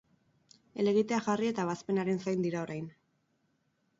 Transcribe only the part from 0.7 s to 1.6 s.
Helegitea jarri